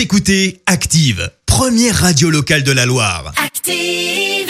Vous 0.00 0.04
écoutez 0.04 0.62
Active, 0.64 1.30
première 1.44 1.94
radio 1.94 2.30
locale 2.30 2.62
de 2.62 2.72
la 2.72 2.86
Loire. 2.86 3.34
Active. 3.36 4.48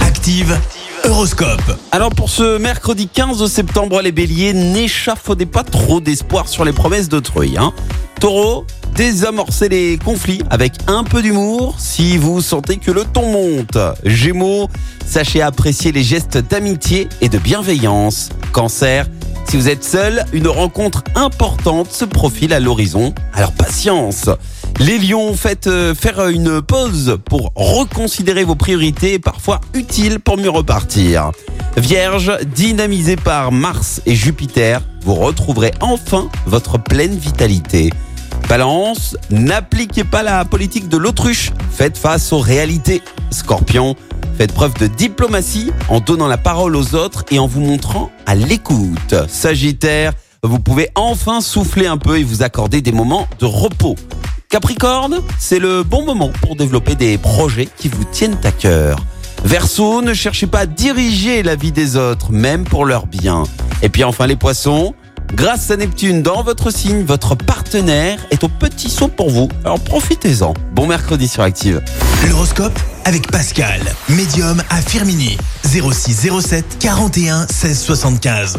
Active, 0.00 0.56
Horoscope. 1.02 1.80
Alors 1.90 2.10
pour 2.10 2.30
ce 2.30 2.58
mercredi 2.58 3.08
15 3.08 3.44
septembre, 3.50 4.00
les 4.02 4.12
béliers, 4.12 4.52
n'échafaudez 4.52 5.46
pas 5.46 5.64
trop 5.64 6.00
d'espoir 6.00 6.46
sur 6.46 6.64
les 6.64 6.72
promesses 6.72 7.08
d'autrui. 7.08 7.56
Hein. 7.58 7.72
Taureau, 8.20 8.66
désamorcez 8.94 9.68
les 9.68 9.98
conflits 9.98 10.42
avec 10.48 10.74
un 10.86 11.02
peu 11.02 11.22
d'humour 11.22 11.74
si 11.80 12.16
vous 12.16 12.40
sentez 12.40 12.76
que 12.76 12.92
le 12.92 13.04
ton 13.04 13.32
monte. 13.32 13.76
Gémeaux, 14.04 14.68
sachez 15.04 15.42
apprécier 15.42 15.90
les 15.90 16.04
gestes 16.04 16.38
d'amitié 16.38 17.08
et 17.20 17.28
de 17.28 17.38
bienveillance. 17.38 18.28
Cancer, 18.52 19.06
si 19.48 19.56
vous 19.56 19.68
êtes 19.68 19.82
seul, 19.82 20.24
une 20.32 20.48
rencontre 20.48 21.02
importante 21.16 21.90
se 21.90 22.04
profile 22.04 22.52
à 22.52 22.60
l'horizon. 22.60 23.12
Alors 23.32 23.52
patience. 23.52 24.30
Les 24.80 24.98
lions, 24.98 25.34
faites 25.34 25.68
euh, 25.68 25.94
faire 25.94 26.28
une 26.28 26.60
pause 26.60 27.18
pour 27.24 27.52
reconsidérer 27.54 28.44
vos 28.44 28.56
priorités, 28.56 29.18
parfois 29.18 29.60
utiles 29.72 30.18
pour 30.18 30.36
mieux 30.36 30.50
repartir. 30.50 31.30
Vierge, 31.76 32.32
dynamisé 32.54 33.16
par 33.16 33.52
Mars 33.52 34.02
et 34.04 34.14
Jupiter, 34.14 34.82
vous 35.02 35.14
retrouverez 35.14 35.72
enfin 35.80 36.28
votre 36.46 36.78
pleine 36.78 37.16
vitalité. 37.16 37.90
Balance, 38.48 39.16
n'appliquez 39.30 40.04
pas 40.04 40.22
la 40.22 40.44
politique 40.44 40.88
de 40.88 40.96
l'autruche, 40.96 41.52
faites 41.70 41.96
face 41.96 42.32
aux 42.32 42.40
réalités. 42.40 43.00
Scorpion, 43.30 43.96
faites 44.36 44.52
preuve 44.52 44.74
de 44.74 44.86
diplomatie 44.86 45.70
en 45.88 46.00
donnant 46.00 46.26
la 46.26 46.36
parole 46.36 46.76
aux 46.76 46.94
autres 46.94 47.24
et 47.30 47.38
en 47.38 47.46
vous 47.46 47.60
montrant 47.60 48.10
à 48.26 48.34
l'écoute. 48.34 49.14
Sagittaire, 49.28 50.12
vous 50.42 50.58
pouvez 50.58 50.90
enfin 50.94 51.40
souffler 51.40 51.86
un 51.86 51.96
peu 51.96 52.18
et 52.18 52.24
vous 52.24 52.42
accorder 52.42 52.82
des 52.82 52.92
moments 52.92 53.28
de 53.38 53.46
repos. 53.46 53.96
Capricorne, 54.54 55.20
c'est 55.36 55.58
le 55.58 55.82
bon 55.82 56.04
moment 56.04 56.30
pour 56.40 56.54
développer 56.54 56.94
des 56.94 57.18
projets 57.18 57.68
qui 57.76 57.88
vous 57.88 58.04
tiennent 58.04 58.38
à 58.44 58.52
cœur. 58.52 59.04
Verseau, 59.44 60.00
ne 60.00 60.14
cherchez 60.14 60.46
pas 60.46 60.60
à 60.60 60.66
diriger 60.66 61.42
la 61.42 61.56
vie 61.56 61.72
des 61.72 61.96
autres, 61.96 62.30
même 62.30 62.62
pour 62.62 62.84
leur 62.84 63.08
bien. 63.08 63.42
Et 63.82 63.88
puis 63.88 64.04
enfin 64.04 64.28
les 64.28 64.36
poissons, 64.36 64.94
grâce 65.34 65.72
à 65.72 65.76
Neptune 65.76 66.22
dans 66.22 66.44
votre 66.44 66.70
signe, 66.70 67.02
votre 67.02 67.34
partenaire 67.34 68.24
est 68.30 68.44
au 68.44 68.48
petit 68.48 68.90
saut 68.90 69.08
pour 69.08 69.28
vous. 69.28 69.48
Alors 69.64 69.80
profitez-en. 69.80 70.54
Bon 70.72 70.86
mercredi 70.86 71.26
sur 71.26 71.42
Active. 71.42 71.82
L'horoscope 72.28 72.78
avec 73.04 73.28
Pascal, 73.32 73.80
médium 74.08 74.62
à 74.70 74.80
Firmini. 74.80 75.36
06 75.64 76.28
07 76.40 76.76
41 76.78 77.48
16 77.48 77.80
75. 77.80 78.58